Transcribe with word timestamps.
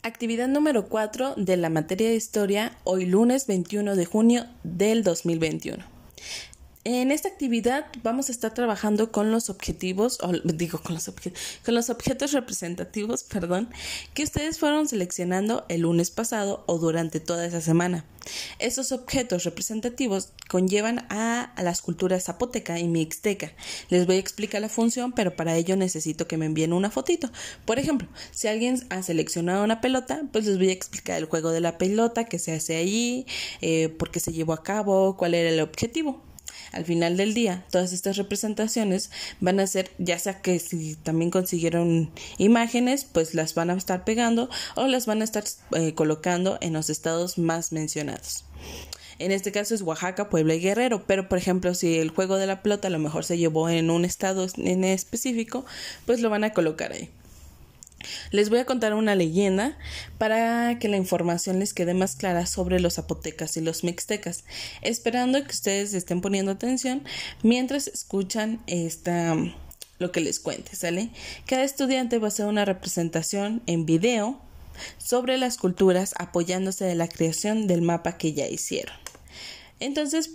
Actividad 0.00 0.48
número 0.48 0.88
4 0.88 1.34
de 1.36 1.56
la 1.56 1.68
materia 1.68 2.08
de 2.08 2.14
historia, 2.14 2.76
hoy 2.84 3.04
lunes 3.04 3.46
21 3.46 3.94
de 3.94 4.04
junio 4.06 4.46
del 4.64 5.04
2021. 5.04 5.84
En 6.84 7.12
esta 7.12 7.28
actividad 7.28 7.86
vamos 8.02 8.28
a 8.28 8.32
estar 8.32 8.54
trabajando 8.54 9.12
con 9.12 9.30
los 9.30 9.50
objetivos, 9.50 10.18
o 10.20 10.32
digo 10.42 10.80
con 10.82 10.94
los, 10.94 11.08
con 11.64 11.74
los 11.76 11.90
objetos 11.90 12.32
representativos, 12.32 13.22
perdón, 13.32 13.70
que 14.14 14.24
ustedes 14.24 14.58
fueron 14.58 14.88
seleccionando 14.88 15.64
el 15.68 15.82
lunes 15.82 16.10
pasado 16.10 16.64
o 16.66 16.78
durante 16.78 17.20
toda 17.20 17.46
esa 17.46 17.60
semana. 17.60 18.04
Estos 18.58 18.90
objetos 18.90 19.44
representativos 19.44 20.30
conllevan 20.48 21.06
a, 21.08 21.52
a, 21.54 21.62
las 21.62 21.82
culturas 21.82 22.24
zapoteca 22.24 22.80
y 22.80 22.88
mixteca. 22.88 23.52
Les 23.88 24.04
voy 24.04 24.16
a 24.16 24.18
explicar 24.18 24.60
la 24.60 24.68
función, 24.68 25.12
pero 25.12 25.36
para 25.36 25.54
ello 25.54 25.76
necesito 25.76 26.26
que 26.26 26.36
me 26.36 26.46
envíen 26.46 26.72
una 26.72 26.90
fotito. 26.90 27.30
Por 27.64 27.78
ejemplo, 27.78 28.08
si 28.32 28.48
alguien 28.48 28.84
ha 28.90 29.04
seleccionado 29.04 29.62
una 29.62 29.80
pelota, 29.80 30.22
pues 30.32 30.46
les 30.46 30.58
voy 30.58 30.70
a 30.70 30.72
explicar 30.72 31.18
el 31.18 31.26
juego 31.26 31.52
de 31.52 31.60
la 31.60 31.78
pelota, 31.78 32.24
qué 32.24 32.40
se 32.40 32.52
hace 32.52 32.76
allí, 32.76 33.24
eh, 33.60 33.88
por 33.88 34.10
qué 34.10 34.18
se 34.18 34.32
llevó 34.32 34.52
a 34.52 34.64
cabo, 34.64 35.16
cuál 35.16 35.34
era 35.34 35.48
el 35.48 35.60
objetivo. 35.60 36.31
Al 36.72 36.84
final 36.84 37.16
del 37.16 37.34
día, 37.34 37.64
todas 37.70 37.92
estas 37.92 38.16
representaciones 38.16 39.10
van 39.40 39.60
a 39.60 39.66
ser, 39.66 39.90
ya 39.98 40.18
sea 40.18 40.40
que 40.40 40.58
si 40.58 40.96
también 40.96 41.30
consiguieron 41.30 42.10
imágenes, 42.38 43.04
pues 43.04 43.34
las 43.34 43.54
van 43.54 43.70
a 43.70 43.74
estar 43.74 44.04
pegando 44.04 44.48
o 44.74 44.86
las 44.86 45.06
van 45.06 45.20
a 45.20 45.24
estar 45.24 45.44
eh, 45.76 45.94
colocando 45.94 46.58
en 46.60 46.72
los 46.72 46.88
estados 46.88 47.36
más 47.38 47.72
mencionados. 47.72 48.44
En 49.18 49.30
este 49.30 49.52
caso 49.52 49.74
es 49.74 49.82
Oaxaca, 49.82 50.30
Puebla 50.30 50.54
y 50.54 50.60
Guerrero, 50.60 51.04
pero 51.06 51.28
por 51.28 51.38
ejemplo 51.38 51.74
si 51.74 51.98
el 51.98 52.10
juego 52.10 52.36
de 52.36 52.46
la 52.46 52.62
pelota 52.62 52.88
a 52.88 52.90
lo 52.90 52.98
mejor 52.98 53.24
se 53.24 53.38
llevó 53.38 53.68
en 53.68 53.90
un 53.90 54.04
estado 54.04 54.46
en 54.56 54.84
específico, 54.84 55.64
pues 56.06 56.20
lo 56.20 56.30
van 56.30 56.44
a 56.44 56.52
colocar 56.52 56.92
ahí. 56.92 57.10
Les 58.30 58.50
voy 58.50 58.58
a 58.58 58.64
contar 58.64 58.94
una 58.94 59.14
leyenda 59.14 59.76
para 60.18 60.78
que 60.78 60.88
la 60.88 60.96
información 60.96 61.58
les 61.58 61.74
quede 61.74 61.94
más 61.94 62.16
clara 62.16 62.46
sobre 62.46 62.80
los 62.80 62.94
zapotecas 62.94 63.56
y 63.56 63.60
los 63.60 63.84
mixtecas, 63.84 64.44
esperando 64.82 65.42
que 65.42 65.50
ustedes 65.50 65.94
estén 65.94 66.20
poniendo 66.20 66.52
atención 66.52 67.02
mientras 67.42 67.86
escuchan 67.86 68.60
esta 68.66 69.36
lo 69.98 70.10
que 70.10 70.20
les 70.20 70.40
cuente, 70.40 70.74
¿sale? 70.74 71.10
Cada 71.46 71.62
estudiante 71.62 72.18
va 72.18 72.26
a 72.26 72.28
hacer 72.28 72.46
una 72.46 72.64
representación 72.64 73.62
en 73.66 73.86
video 73.86 74.40
sobre 74.98 75.38
las 75.38 75.56
culturas 75.56 76.14
apoyándose 76.18 76.84
de 76.84 76.96
la 76.96 77.08
creación 77.08 77.66
del 77.66 77.82
mapa 77.82 78.18
que 78.18 78.32
ya 78.32 78.48
hicieron. 78.48 78.96
Entonces, 79.80 80.30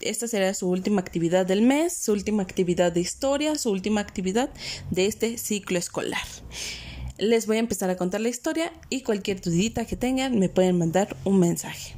esta 0.00 0.26
será 0.26 0.54
su 0.54 0.68
última 0.68 1.00
actividad 1.00 1.44
del 1.44 1.62
mes, 1.62 1.94
su 1.96 2.12
última 2.12 2.42
actividad 2.42 2.92
de 2.92 3.00
historia, 3.00 3.56
su 3.56 3.70
última 3.70 4.00
actividad 4.00 4.50
de 4.90 5.06
este 5.06 5.36
ciclo 5.36 5.78
escolar 5.78 6.22
les 7.20 7.46
voy 7.46 7.56
a 7.56 7.60
empezar 7.60 7.90
a 7.90 7.96
contar 7.96 8.20
la 8.20 8.28
historia 8.28 8.72
y 8.88 9.02
cualquier 9.02 9.40
dudita 9.40 9.84
que 9.84 9.96
tengan 9.96 10.38
me 10.38 10.48
pueden 10.48 10.78
mandar 10.78 11.16
un 11.24 11.38
mensaje. 11.38 11.94